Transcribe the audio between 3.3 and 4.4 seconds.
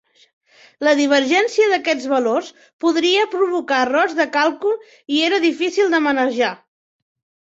provocar errors de